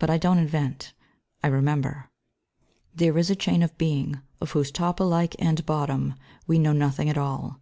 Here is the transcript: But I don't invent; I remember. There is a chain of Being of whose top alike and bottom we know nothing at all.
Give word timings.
But 0.00 0.10
I 0.10 0.18
don't 0.18 0.38
invent; 0.38 0.94
I 1.44 1.46
remember. 1.46 2.10
There 2.92 3.16
is 3.16 3.30
a 3.30 3.36
chain 3.36 3.62
of 3.62 3.78
Being 3.78 4.20
of 4.40 4.50
whose 4.50 4.72
top 4.72 4.98
alike 4.98 5.36
and 5.38 5.64
bottom 5.64 6.14
we 6.48 6.58
know 6.58 6.72
nothing 6.72 7.08
at 7.08 7.16
all. 7.16 7.60